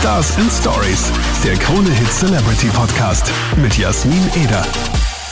[0.00, 1.12] Stars and Stories,
[1.44, 4.64] der Krone Hit Celebrity Podcast mit Jasmin Eder.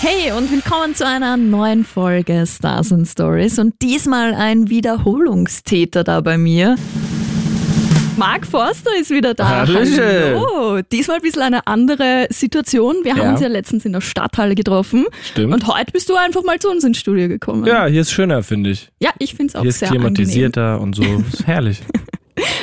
[0.01, 6.21] Hey und willkommen zu einer neuen Folge Stars and Stories und diesmal ein Wiederholungstäter da
[6.21, 6.77] bei mir.
[8.19, 9.49] Marc Forster ist wieder da.
[9.49, 10.01] Hallöchen.
[10.01, 10.81] Hallo.
[10.93, 12.97] Diesmal ein bisschen eine andere Situation.
[13.05, 13.31] Wir haben Ja.
[13.33, 15.07] uns ja letztens in der Stadthalle getroffen.
[15.31, 15.55] Stimmt.
[15.55, 17.65] Und heute bist du einfach mal zu uns ins Studio gekommen.
[17.65, 18.91] Ja, hier ist schöner, finde ich.
[19.01, 21.03] Ja, ich finde es auch Hier ist sehr klimatisierter und so.
[21.33, 21.81] Ist herrlich.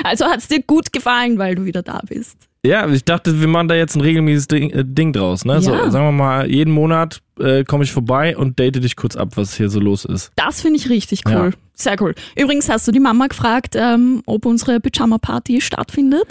[0.05, 2.37] Also hat es dir gut gefallen, weil du wieder da bist.
[2.65, 5.45] Ja, ich dachte, wir machen da jetzt ein regelmäßiges Ding, äh, Ding draus.
[5.45, 5.61] Ne?
[5.61, 5.91] So, Ja.
[5.91, 9.55] sagen wir mal, jeden Monat äh, komme ich vorbei und date dich kurz ab, was
[9.55, 10.31] hier so los ist.
[10.35, 11.31] Das finde ich richtig cool.
[11.33, 11.49] Ja.
[11.75, 12.15] Sehr cool.
[12.35, 16.23] Übrigens hast du die Mama gefragt, ähm, ob unsere Pyjama-Party stattfindet.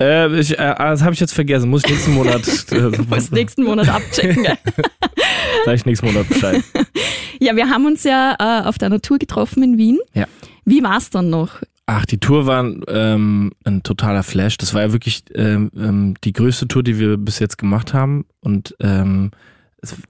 [0.00, 1.68] Äh, ich, äh, das habe ich jetzt vergessen.
[1.68, 2.42] Muss ich nächsten Monat,
[2.72, 4.46] äh, Muss nächsten Monat abchecken.
[5.66, 6.62] sag ich nächsten Monat Bescheid.
[7.40, 9.98] Ja, wir haben uns ja äh, auf deiner Tour getroffen in Wien.
[10.14, 10.26] Ja.
[10.64, 11.60] Wie war's dann noch?
[11.86, 14.56] Ach, die Tour war ähm, ein totaler Flash.
[14.56, 18.24] Das war ja wirklich ähm, ähm, die größte Tour, die wir bis jetzt gemacht haben.
[18.40, 19.32] Und ähm,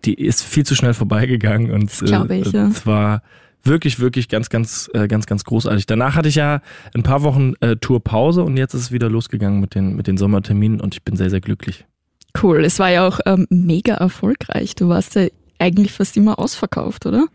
[0.05, 1.71] die ist viel zu schnell vorbeigegangen.
[1.71, 2.67] Und glaube ich, ja.
[2.67, 3.23] es war
[3.65, 5.87] wirklich, wirklich ganz, ganz, äh, ganz, ganz großartig.
[5.87, 6.61] Danach hatte ich ja
[6.95, 10.19] ein paar Wochen äh, Tourpause und jetzt ist es wieder losgegangen mit den, mit den
[10.19, 11.87] Sommerterminen und ich bin sehr, sehr glücklich.
[12.43, 14.75] Cool, es war ja auch ähm, mega erfolgreich.
[14.75, 15.27] Du warst ja
[15.59, 17.27] eigentlich fast immer ausverkauft, oder?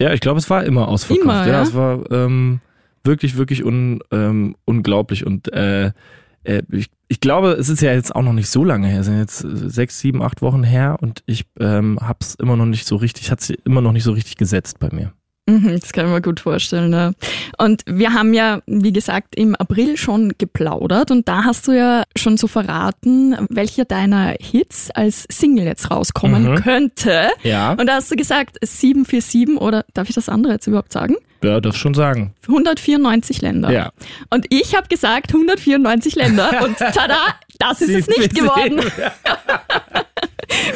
[0.00, 1.24] Ja, ich glaube, es war immer ausverkauft.
[1.24, 1.62] Immer, ja?
[1.62, 2.60] es war ähm,
[3.04, 5.26] wirklich, wirklich un, ähm, unglaublich.
[5.26, 5.92] Und äh,
[6.44, 9.00] äh, ich, ich glaube, es ist ja jetzt auch noch nicht so lange her.
[9.00, 12.66] Es sind jetzt äh, sechs, sieben, acht Wochen her und ich ähm, hab's immer noch
[12.66, 15.12] nicht so richtig, hat sie immer noch nicht so richtig gesetzt bei mir.
[15.46, 16.92] Mhm, das kann ich mir gut vorstellen.
[16.92, 17.12] Ja.
[17.56, 22.02] Und wir haben ja, wie gesagt, im April schon geplaudert und da hast du ja
[22.16, 26.54] schon so verraten, welcher deiner Hits als Single jetzt rauskommen Mhm.
[26.56, 27.28] könnte.
[27.44, 27.72] Ja.
[27.72, 31.16] Und da hast du gesagt 747 oder darf ich das andere jetzt überhaupt sagen?
[31.42, 32.34] Ja, darf schon sagen.
[32.48, 33.70] 194 Länder.
[33.70, 33.92] Ja.
[34.30, 37.18] Und ich habe gesagt 194 Länder und tada,
[37.58, 38.80] das ist es nicht geworden.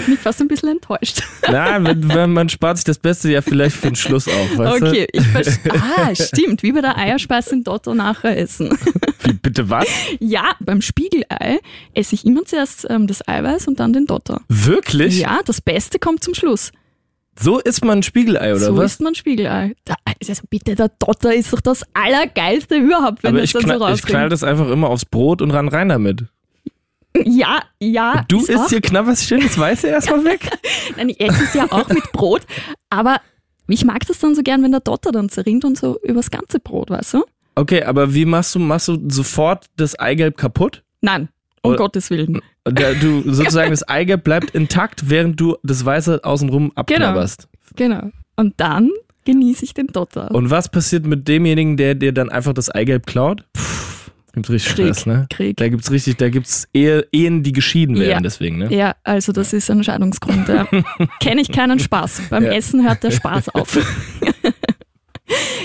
[0.07, 1.23] Bin ich fast ein bisschen enttäuscht.
[1.51, 4.83] Na, wenn, wenn man spart sich das Beste ja vielleicht für den Schluss auf, weißt
[4.83, 5.73] Okay, ich verstehe.
[5.97, 8.69] Ah, stimmt, wie bei der Eierspeise in Dotto nachher essen.
[8.71, 8.77] du?
[9.25, 9.87] Wie, bitte was?
[10.21, 11.59] Ja, beim Spiegelei
[11.95, 14.43] esse ich immer zuerst ähm, das Eiweiß und dann den Dotter.
[14.49, 15.21] Wirklich?
[15.21, 16.73] Ja, das Beste kommt zum Schluss.
[17.39, 18.93] So isst man ein Spiegelei, oder so was?
[18.93, 19.75] isst man Spiegelei.
[19.85, 23.63] Da, also bitte, der Dotter ist doch das Allergeilste überhaupt, wenn Aber das ich, dann
[23.63, 24.33] so knall, ich knall rauskommt.
[24.33, 26.25] das einfach immer aufs Brot und ran rein damit.
[27.25, 28.25] Ja, ja.
[28.29, 30.49] Du ist isst auch hier knapp was Schönes Weiße erstmal weg?
[30.97, 32.43] Nein, ich esse es ja auch mit Brot,
[32.91, 33.21] aber
[33.69, 36.59] ich mag das dann so gern, wenn der Dotter dann zerrinnt und so übers ganze
[36.59, 37.25] Brot, weißt du?
[37.55, 40.83] Okay, aber wie machst du, machst du sofort das Eigelb kaputt?
[41.03, 41.29] Nein,
[41.63, 42.41] um Oder- Gottes Willen.
[42.65, 47.49] Da- Du sozusagen das Eigelb bleibt intakt, während du das Weiße außenrum abknabberst.
[47.77, 48.11] Genau.
[48.37, 48.91] Und dann
[49.25, 50.31] genieße ich den Dotter.
[50.33, 53.45] Und was passiert mit demjenigen, der dir dann einfach das Eigelb klaut?
[54.35, 55.27] Gibt's richtig Krieg, Stress, ne?
[55.29, 55.57] Krieg.
[55.59, 58.21] Da gibt's richtig, da gibt's Ehe, Ehen, die geschieden werden, Ja.
[58.21, 58.75] deswegen, ne?
[58.75, 60.49] Ja, also das ist ein Scheidungsgrund.
[60.49, 60.67] Ja.
[61.21, 62.23] Kenne ich keinen Spaß.
[62.31, 62.53] Beim Ja.
[62.53, 63.79] Essen hört der Spaß auf.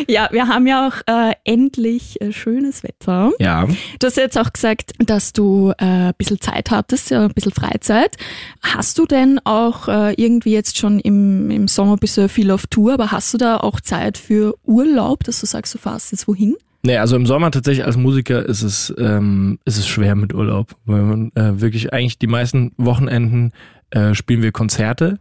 [0.14, 3.32] ja, wir haben ja auch äh, endlich äh, schönes Wetter.
[3.40, 3.68] Ja.
[4.00, 7.52] Du hast jetzt auch gesagt, dass du äh, ein bisschen Zeit hattest, ja, ein bisschen
[7.52, 8.18] Freizeit.
[8.62, 12.52] Hast du denn auch äh, irgendwie jetzt schon im, im Sommer bist du ja viel
[12.52, 16.12] auf Tour, aber hast du da auch Zeit für Urlaub, dass du sagst, du fährst
[16.12, 16.56] jetzt wohin?
[16.84, 20.76] Nee, also im Sommer tatsächlich als Musiker ist es, ähm, ist es schwer mit Urlaub,
[20.86, 23.52] weil man äh, wirklich eigentlich die meisten Wochenenden
[23.90, 25.20] äh, spielen wir Konzerte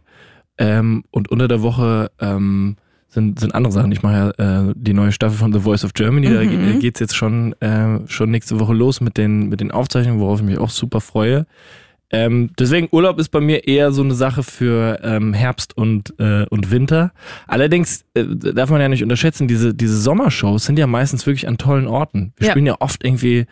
[0.57, 2.77] ähm, und unter der Woche ähm,
[3.09, 3.91] sind, sind andere Sachen.
[3.91, 6.49] Ich mache ja äh, die neue Staffel von The Voice of Germany, da Mhm.
[6.49, 10.39] ge- geht's jetzt schon, äh, schon nächste Woche los mit den, mit den Aufzeichnungen, worauf
[10.39, 11.45] ich mich auch super freue.
[12.09, 16.45] Ähm, deswegen Urlaub ist bei mir eher so eine Sache für ähm, Herbst und, äh,
[16.49, 17.11] und Winter.
[17.47, 21.57] Allerdings äh, darf man ja nicht unterschätzen, diese, diese Sommershows sind ja meistens wirklich an
[21.57, 22.31] tollen Orten.
[22.37, 22.51] Wir Ja.
[22.51, 23.45] spielen ja oft irgendwie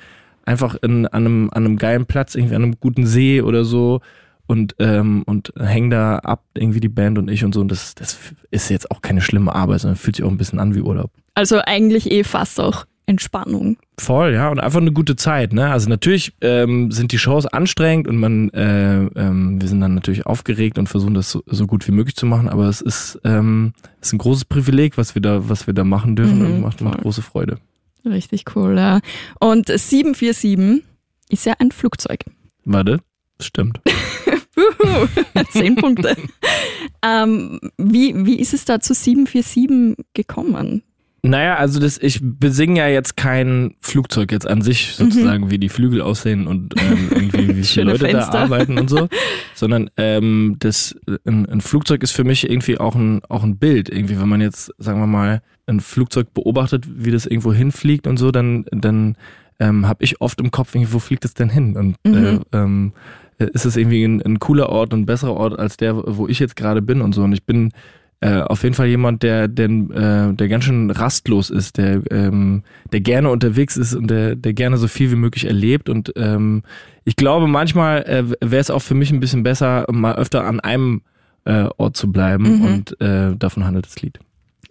[0.45, 3.99] einfach in, an, einem, an einem geilen Platz, irgendwie an einem guten See oder so
[4.47, 7.61] und, ähm, und hängen da ab, irgendwie die Band und ich und so.
[7.61, 8.17] Und das, das
[8.51, 11.11] ist jetzt auch keine schlimme Arbeit, sondern fühlt sich auch ein bisschen an wie Urlaub.
[11.33, 13.77] Also eigentlich eh fast auch Entspannung.
[13.99, 15.69] Voll, ja, und einfach eine gute Zeit, ne?
[15.69, 20.25] Also natürlich ähm, sind die Shows anstrengend und man, äh, ähm, wir sind dann natürlich
[20.25, 23.73] aufgeregt und versuchen das so, so gut wie möglich zu machen, aber es ist, ähm,
[24.01, 26.61] es ist ein großes Privileg, was wir da, was wir da machen dürfen Mhm, und
[26.61, 27.59] macht, macht große Freude.
[28.05, 28.99] Richtig cool, ja.
[29.39, 30.83] Und 747
[31.29, 32.21] ist ja ein Flugzeug.
[32.63, 32.99] Warte,
[33.39, 33.81] stimmt.
[35.51, 36.15] Zehn Punkte.
[37.03, 40.83] Ähm, wie, wie ist es da zu 747 gekommen?
[41.23, 45.69] Naja, also das, ich besinge ja jetzt kein Flugzeug jetzt an sich, sozusagen, wie die
[45.69, 48.31] Flügel aussehen und ähm, irgendwie wie viele Leute Fenster.
[48.31, 49.07] da arbeiten und so,
[49.55, 53.89] sondern ähm, das, ein, ein Flugzeug ist für mich irgendwie auch ein, auch ein Bild.
[53.89, 58.17] Irgendwie, wenn man jetzt, sagen wir mal, ein Flugzeug beobachtet, wie das irgendwo hinfliegt und
[58.17, 59.15] so, dann, dann
[59.59, 61.75] ähm, habe ich oft im Kopf, irgendwie, wo fliegt es denn hin?
[61.75, 62.13] Und Mhm.
[62.13, 65.77] äh, ähm, äh, ist es irgendwie ein, ein cooler Ort und ein besserer Ort als
[65.77, 67.23] der, wo ich jetzt gerade bin und so.
[67.23, 67.71] Und ich bin
[68.21, 72.63] äh, auf jeden Fall jemand, der, der, äh, der ganz schön rastlos ist, der, ähm,
[72.91, 75.89] der gerne unterwegs ist und der, der gerne so viel wie möglich erlebt.
[75.89, 76.63] Und ähm,
[77.03, 80.59] ich glaube, manchmal äh, wäre es auch für mich ein bisschen besser, mal öfter an
[80.59, 81.01] einem
[81.43, 82.59] äh, Ort zu bleiben.
[82.59, 82.65] Mhm.
[82.65, 84.17] Und äh, davon handelt das Lied.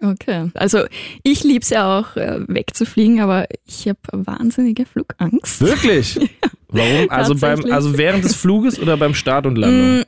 [0.01, 0.51] Okay.
[0.55, 0.85] Also
[1.23, 5.61] ich lieb's ja auch, äh, wegzufliegen, aber ich habe wahnsinnige Flugangst.
[5.61, 6.19] Wirklich?
[6.75, 7.07] Warum?
[7.11, 10.01] Also beim, also während des Fluges oder beim Start und Landung?
[10.01, 10.03] Mm,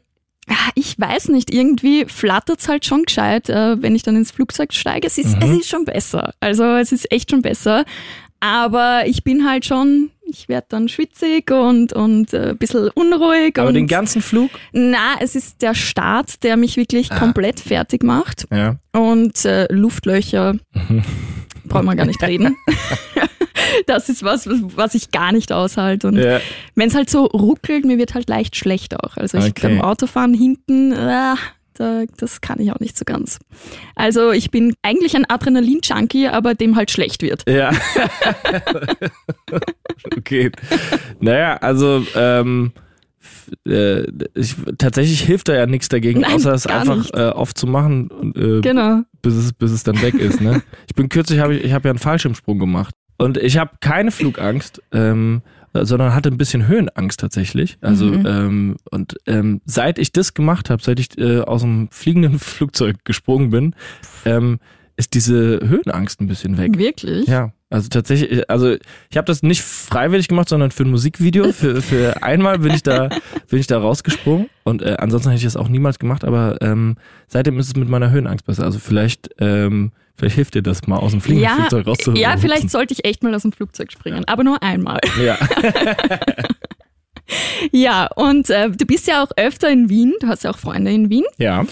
[0.50, 4.72] ah, Ich weiß nicht, irgendwie flattert's halt schon gescheit, äh, wenn ich dann ins Flugzeug
[4.74, 5.06] steige.
[5.06, 5.42] Es ist, Mhm.
[5.42, 6.34] es ist schon besser.
[6.40, 7.84] Also es ist echt schon besser.
[8.40, 13.58] Aber ich bin halt schon, ich werde dann schwitzig und, und äh, ein bisschen unruhig.
[13.58, 14.50] Aber den ganzen Flug?
[14.72, 17.18] Na, es ist der Start, der mich wirklich Ah.
[17.18, 18.46] komplett fertig macht.
[18.52, 18.76] Ja.
[18.92, 20.54] Und äh, Luftlöcher
[21.64, 22.56] brauchen wir gar nicht reden.
[23.86, 26.08] Das ist was, was- ich gar nicht aushalte.
[26.08, 26.40] Und ja.
[26.74, 29.16] wenn es halt so ruckelt, mir wird halt leicht schlecht auch.
[29.16, 29.68] Also ich Okay.
[29.68, 31.34] beim Autofahren hinten, äh,
[31.74, 33.38] da, das kann ich auch nicht so ganz.
[33.94, 37.44] Also ich bin eigentlich ein Adrenalin-Junkie, aber dem halt schlecht wird.
[37.48, 37.70] Ja.
[40.16, 40.50] okay.
[41.20, 42.72] Naja, also ähm,
[43.66, 44.02] äh,
[44.34, 48.60] ich, tatsächlich hilft da ja nichts dagegen, Nein, außer es einfach äh, aufzumachen, und, äh,
[48.60, 49.02] Genau.
[49.22, 50.40] bis, es, bis es dann weg ist.
[50.40, 50.62] Ne?
[50.88, 52.94] Ich bin kürzlich, habe ich, ich habe ja einen Fallschirmsprung gemacht.
[53.18, 55.42] Und ich habe keine Flugangst, ähm,
[55.72, 57.76] sondern hatte ein bisschen Höhenangst tatsächlich.
[57.80, 58.26] Also Mhm.
[58.26, 63.04] ähm, und ähm, seit ich das gemacht habe, seit ich äh, aus dem fliegenden Flugzeug
[63.04, 63.74] gesprungen bin,
[64.24, 64.58] ähm,
[64.96, 66.78] ist diese Höhenangst ein bisschen weg.
[66.78, 67.26] Wirklich?
[67.28, 68.76] Ja, also tatsächlich, also
[69.10, 71.52] ich habe das nicht freiwillig gemacht, sondern für ein Musikvideo.
[71.52, 73.10] Für, für einmal bin ich da,
[73.48, 76.24] bin ich da rausgesprungen und äh, ansonsten hätte ich das auch niemals gemacht.
[76.24, 76.96] Aber ähm,
[77.28, 78.64] seitdem ist es mit meiner Höhenangst besser.
[78.64, 82.20] Also vielleicht, ähm, vielleicht hilft dir das mal aus dem fliegenden Ja, Flugzeug rauszuholen.
[82.20, 85.00] ja, vielleicht sollte ich echt mal aus dem Flugzeug springen, aber nur einmal.
[85.24, 85.38] Ja.
[87.72, 90.92] Ja, und äh, du bist ja auch öfter in Wien, du hast ja auch Freunde
[90.92, 91.24] in Wien.
[91.38, 91.64] ja.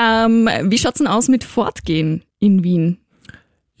[0.00, 2.96] Ähm, wie schaut's denn aus mit Fortgehen in Wien?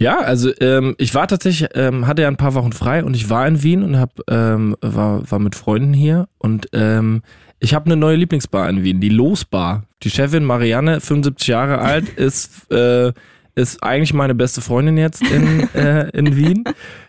[0.02, 3.30] Ja, also ähm, ich war tatsächlich, ähm, hatte ja ein paar Wochen frei und ich
[3.30, 7.22] war in Wien und hab, ähm, war, war mit Freunden hier und ähm,
[7.60, 9.84] ich habe eine neue Lieblingsbar in Wien, die Losbar.
[10.02, 13.12] Die Chefin Marianne, 75 Jahre alt, ist äh,
[13.54, 16.64] ist eigentlich meine beste Freundin jetzt in, äh, in Wien.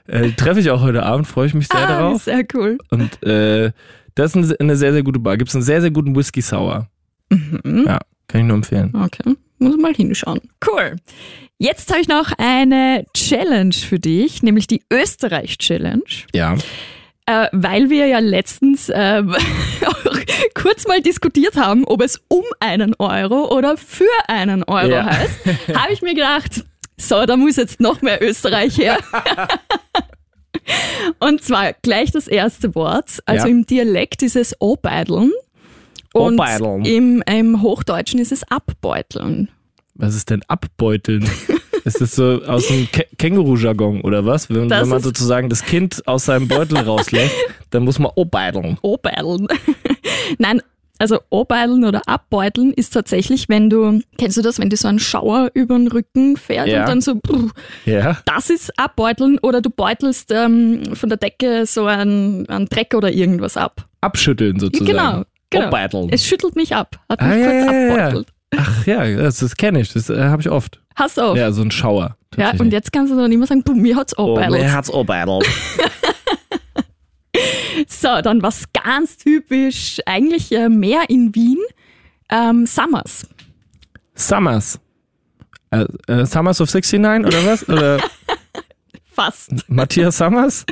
[0.06, 2.24] Äh, Treffe ich auch heute Abend, freue ich mich sehr ah, darauf.
[2.24, 2.78] sehr cool.
[2.92, 3.72] Und äh,
[4.16, 5.38] das ist eine, sehr, sehr gute Bar.
[5.38, 6.88] Gibt es einen sehr, sehr guten Whisky Sour.
[7.30, 7.86] Mhm.
[7.88, 8.94] Ja, kann ich nur empfehlen.
[8.94, 10.42] Okay, muss mal hinschauen.
[10.68, 10.98] Cool.
[11.58, 16.04] Jetzt habe ich noch eine Challenge für dich, nämlich die Österreich-Challenge.
[16.34, 16.58] Ja.
[17.26, 19.24] Äh, weil wir ja letztens äh,
[19.86, 20.18] auch
[20.56, 25.06] kurz mal diskutiert haben, ob es um einen Euro oder für einen Euro Ja.
[25.06, 25.40] heißt,
[25.76, 26.66] habe ich mir gedacht,
[26.98, 28.98] so, da muss jetzt noch mehr Österreich her.
[31.20, 33.20] Und zwar gleich das erste Wort.
[33.26, 33.52] Also Ja.
[33.52, 35.32] im Dialekt ist es Obeideln.
[36.14, 36.86] Und Obeideln.
[36.86, 39.50] im, im Hochdeutschen ist es Abbeuteln.
[39.96, 41.30] Was ist denn abbeuteln?
[41.84, 44.50] ist das so aus dem Kä Känguru-Jargon oder was?
[44.50, 47.36] Wenn, wenn man sozusagen das Kind aus seinem Beutel rauslässt,
[47.70, 48.78] dann muss man obeideln.
[48.82, 49.48] Obeideln.
[50.40, 50.62] Nein,
[51.00, 55.00] also Obeideln oder Abbeuteln ist tatsächlich, wenn du, kennst du das, wenn dir so ein
[55.00, 56.82] Schauer über den Rücken fährt Ja.
[56.82, 57.50] und dann so, brr,
[57.86, 58.18] Ja.
[58.26, 63.12] das ist Abbeuteln oder du beutelst ähm, von der Decke so einen, einen Dreck oder
[63.12, 63.88] irgendwas ab.
[64.02, 64.90] Abschütteln sozusagen.
[64.92, 65.24] Genau,
[65.62, 66.08] genau.
[66.12, 68.06] Es schüttelt mich ab, hat mich Ah, kurz ja, ja, ja.
[68.08, 68.28] abbeutelt.
[68.56, 69.94] Ach ja, das, das kenne ich.
[69.94, 70.80] Das äh, habe ich oft.
[70.96, 71.36] Hast du auch.
[71.36, 72.18] Ja, so ein Schauer.
[72.38, 74.62] Ja, und jetzt kannst du dann immer sagen, du, mir hat's Oh, abbeutelt.
[74.62, 75.46] mir hat's obeidelt.
[77.88, 81.58] So, dann was ganz typisch, eigentlich äh, mehr in Wien,
[82.30, 83.28] ähm, Summers.
[84.14, 84.80] Summers.
[85.72, 87.68] Äh, äh, Summers of 69 oder was?
[87.68, 87.98] Oder
[89.12, 89.52] Fast.
[89.68, 90.66] Matthias Summers?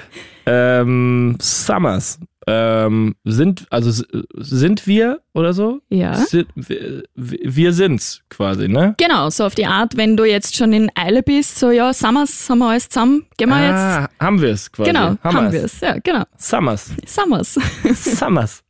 [0.46, 2.18] ähm, Summers.
[2.50, 4.04] Ähm, sind, also
[4.36, 5.80] sind wir oder so?
[5.90, 6.14] Ja.
[6.14, 8.94] Sind, wir, wir sind's quasi, ne?
[8.98, 12.48] Genau, so auf die Art, wenn du jetzt schon in Eile bist, so ja, Summers
[12.48, 13.74] haben wir alles zusammen, gehen wir jetzt.
[13.74, 14.90] ah, haben wir es quasi.
[14.90, 15.74] Genau, haben, wir wir's.
[15.74, 15.80] es.
[15.80, 16.24] Ja, genau.
[16.38, 16.90] Summers.
[17.06, 17.58] Summers.
[17.94, 18.62] Summers.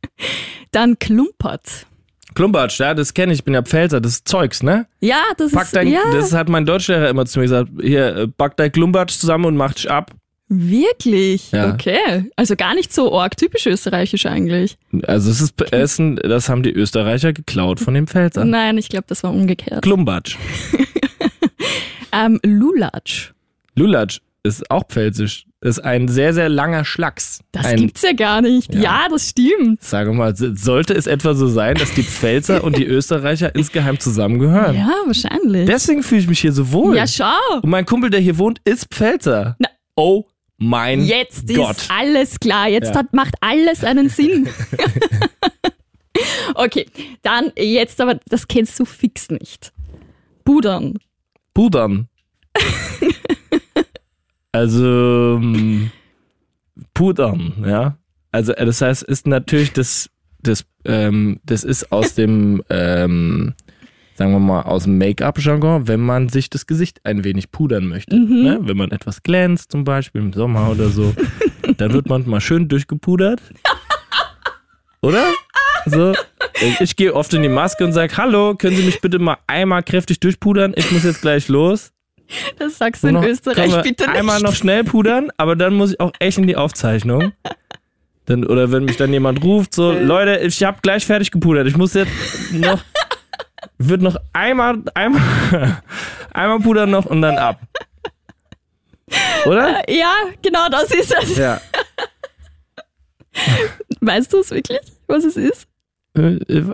[0.71, 1.85] Dann Klumpert.
[2.35, 4.87] Klumbatsch, ja, das kenne ich, ich bin ja Pfälzer, das ist Zeugs, ne?
[4.99, 8.15] Ja, das Pack ist dein, ja, Das hat mein Deutschlehrer immer zu mir gesagt, hier,
[8.15, 10.11] äh, pack dein Klumbatsch zusammen und mach dich ab.
[10.49, 11.51] Wirklich.
[11.51, 11.73] Ja.
[11.73, 12.25] Okay.
[12.35, 14.77] Also gar nicht so arg typisch österreichisch eigentlich.
[15.07, 18.49] Also es ist Essen, das haben die Österreicher geklaut von den Pfälzern.
[18.49, 19.83] Nein, ich glaube, das war umgekehrt.
[19.83, 20.37] Klumbatsch.
[22.11, 23.31] Ähm, Lulatsch.
[23.75, 25.45] Lulatsch ist auch pfälzisch.
[25.61, 27.41] Ist ein sehr, sehr langer Schlacks.
[27.51, 28.73] Das ein, gibt's ja gar nicht.
[28.73, 28.81] Ja.
[28.81, 29.83] Ja, das stimmt.
[29.83, 34.75] Sage mal, sollte es etwa so sein, dass die Pfälzer und die Österreicher insgeheim zusammengehören?
[34.75, 35.65] Ja, wahrscheinlich.
[35.67, 36.95] Deswegen fühle ich mich hier so wohl.
[36.95, 37.59] ja, schau.
[37.61, 39.57] und mein Kumpel, der hier wohnt, ist Pfälzer.
[39.59, 39.67] Na.
[39.95, 40.25] Oh,
[40.59, 41.77] mein Jetzt Gott.
[41.77, 42.67] ist alles klar.
[42.69, 42.95] Jetzt Ja.
[42.99, 44.49] hat, macht alles einen Sinn.
[46.55, 46.85] okay,
[47.21, 49.71] dann jetzt aber, das kennst du fix nicht.
[50.43, 50.99] Pudern.
[51.53, 52.07] Pudern.
[54.51, 55.91] also ähm,
[56.93, 57.97] Pudern, ja.
[58.31, 60.09] Also äh, das heißt, ist natürlich das,
[60.41, 63.53] das, ähm, das ist aus dem, ähm,
[64.19, 68.17] sagen wir mal, aus dem Make-up-Jargon, wenn man sich das Gesicht ein wenig pudern möchte.
[68.17, 68.59] Ne?
[68.61, 71.15] Wenn man etwas glänzt, zum Beispiel im Sommer oder so,
[71.77, 73.41] dann wird man mal schön durchgepudert.
[75.01, 75.23] Oder?
[75.85, 76.13] So.
[76.81, 79.81] Ich gehe oft in die Maske und sage, hallo, können Sie mich bitte mal einmal
[79.83, 80.73] kräftig durchpudern?
[80.75, 81.93] Ich muss jetzt gleich los.
[82.57, 84.17] Das sagst du in Österreich bitte nicht.
[84.17, 87.31] Einmal noch schnell pudern, aber dann muss ich auch echt in die Aufzeichnung.
[88.25, 91.65] Dann, oder wenn mich dann jemand ruft, so, Leute, ich habe gleich fertig gepudert.
[91.67, 92.11] Ich muss jetzt
[92.51, 92.81] noch,
[93.79, 95.21] wird noch einmal, einmal,
[96.33, 97.61] einmal pudern noch und dann ab.
[99.45, 99.89] Oder?
[99.89, 101.37] Ja, genau das ist es.
[101.37, 101.59] Ja.
[104.01, 105.67] Weißt du es wirklich, was es ist?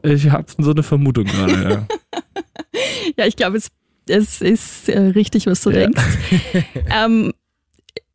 [0.03, 1.87] Ich habe so eine Vermutung gerade, ja.
[3.17, 3.69] Ja, ich glaube, es,
[4.09, 5.87] es ist äh, richtig, was du Ja.
[5.87, 6.03] denkst.
[6.89, 7.33] ähm,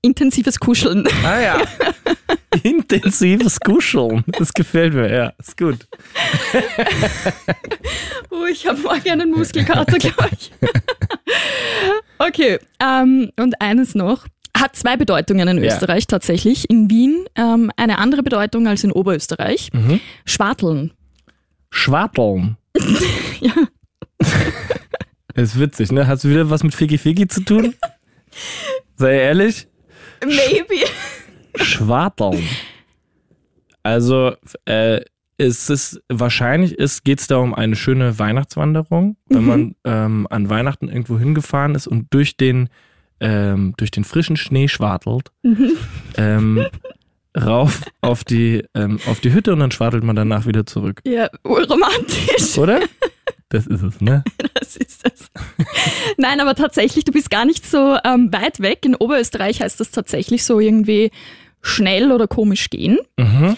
[0.03, 1.07] intensives Kuscheln.
[1.25, 1.63] Ah ja.
[2.63, 4.25] Intensives Kuscheln.
[4.39, 5.33] Das gefällt mir, ja.
[5.39, 5.87] Ist gut.
[8.51, 10.51] Ich habe morgen einen Muskelkater, glaube ich.
[12.19, 14.27] okay, ähm, und eines noch.
[14.57, 15.73] Hat zwei Bedeutungen in Ja.
[15.73, 16.69] Österreich tatsächlich.
[16.69, 19.71] In Wien ähm, eine andere Bedeutung als in Oberösterreich.
[19.73, 20.01] Mhm.
[20.25, 20.93] Schwarteln.
[21.71, 22.57] Schwarteln.
[23.41, 23.55] Ja.
[25.35, 26.07] Das ist witzig, ne?
[26.07, 27.75] Hast du wieder was mit Figi Figi zu tun?
[28.97, 29.67] Sei ehrlich.
[30.23, 30.85] Maybe.
[31.55, 32.47] Schwarteln.
[33.83, 34.35] Also,
[34.67, 35.01] äh,
[35.41, 40.49] es ist wahrscheinlich ist, geht es da um eine schöne Weihnachtswanderung, wenn man ähm, an
[40.51, 42.69] Weihnachten irgendwo hingefahren ist und durch den
[43.21, 45.31] ähm, durch den frischen Schnee schwartelt,
[46.17, 46.67] ähm,
[47.39, 51.29] rauf auf die ähm, auf die Hütte und dann schwartelt man danach wieder zurück, Ja,
[51.45, 52.57] urromantisch.
[52.59, 52.81] oder?
[53.53, 54.23] Das ist es, ne?
[54.55, 55.29] Das ist es.
[56.17, 58.87] Nein, aber tatsächlich, du bist gar nicht so ähm, weit weg.
[58.87, 61.11] In Oberösterreich heißt das tatsächlich so irgendwie
[61.61, 62.99] schnell oder komisch gehen.
[63.19, 63.57] Mhm.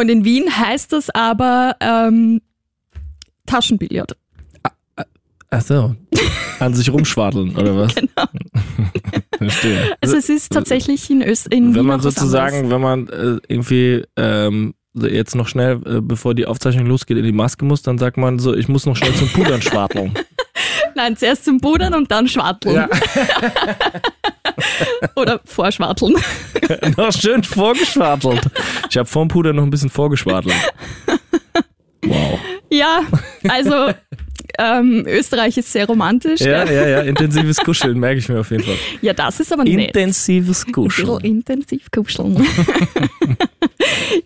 [0.00, 2.40] Und in Wien heißt das aber ähm,
[3.44, 4.16] Taschenbillard.
[5.50, 5.94] Ach so.
[6.58, 7.94] An sich rumschwarteln, oder was?
[7.94, 8.24] Genau.
[9.36, 9.94] Verstehe.
[10.00, 11.60] Also es ist tatsächlich in Österreich.
[11.60, 16.86] Wenn man sozusagen, wenn man äh, irgendwie ähm, jetzt noch schnell, äh, bevor die Aufzeichnung
[16.86, 19.60] losgeht, in die Maske muss, dann sagt man so, ich muss noch schnell zum Pudern
[19.60, 20.14] schwarteln.
[20.94, 22.88] Nein, zuerst zum Pudern und dann schwarteln.
[25.16, 26.14] Oder vorschwarteln.
[26.96, 28.42] noch schön vorgeschwartelt.
[28.88, 30.54] Ich habe vorm Puder noch ein bisschen vorgeschwartelt.
[32.02, 32.38] Wow.
[32.70, 33.02] Ja,
[33.48, 33.92] also
[34.60, 36.40] ähm, Österreich ist sehr romantisch.
[36.40, 38.74] Ja, ja, ja, intensives Kuscheln, merke ich mir auf jeden Fall.
[39.00, 39.96] ja das ist aber nett.
[39.96, 41.20] Intensives Ein Kuscheln.
[41.22, 42.36] intensiv kuscheln.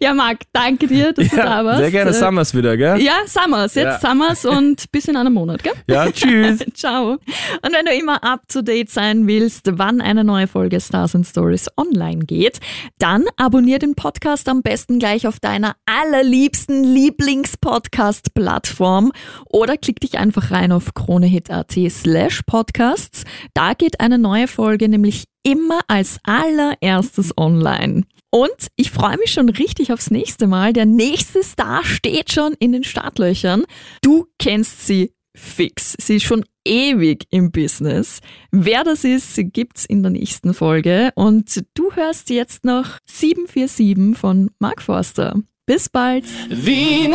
[0.01, 1.81] ja, Marc, danke dir, dass du da warst.
[1.81, 3.01] sehr gerne Äh, Summers wieder, gell?
[3.01, 4.11] Ja, Summers, jetzt Ja.
[4.11, 5.73] Summers und bis in einem Monat, gell?
[5.89, 6.65] Ja, tschüss.
[6.75, 7.13] Ciao.
[7.13, 11.27] Und wenn du immer up to date sein willst, wann eine neue Folge Stars and
[11.27, 12.61] Stories online geht,
[12.99, 19.13] dann abonnier den Podcast am besten gleich auf deiner allerliebsten Lieblingspodcast-Plattform
[19.49, 23.25] oder klick dich einfach rein auf kronehit.at slash podcasts.
[23.55, 28.05] Da geht eine neue Folge nämlich immer als allererstes online.
[28.31, 30.73] Und ich freue mich schon richtig aufs nächste Mal.
[30.73, 33.65] Der nächste Star steht schon in den Startlöchern.
[34.03, 35.95] Du kennst sie fix.
[36.01, 38.21] Sie ist schon ewig im Business.
[38.51, 41.13] Wer das ist, gibt's in der nächsten Folge.
[41.15, 45.37] Und du hörst jetzt noch 747 von Mark Forster.
[45.67, 46.25] Bis bald.
[46.51, 47.09] Wie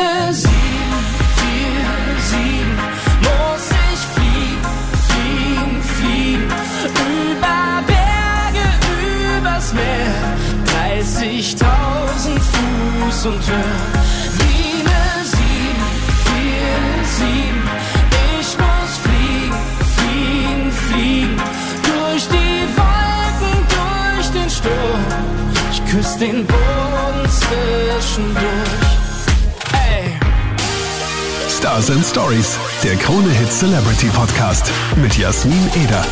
[9.74, 10.38] Meer,
[10.94, 13.88] 30.000 Fuß und höher.
[14.38, 17.28] Wie eine 747,
[18.40, 19.62] ich muss fliegen,
[19.96, 21.38] fliegen, fliegen.
[21.84, 25.06] Durch die Wolken, durch den Sturm.
[25.72, 28.90] Ich küsse den Boden zwischendurch.
[31.60, 36.06] Stars and Stories, der Krone Hit Celebrity Podcast mit Jasmin Eder.